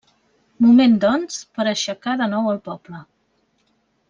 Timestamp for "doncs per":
1.03-1.67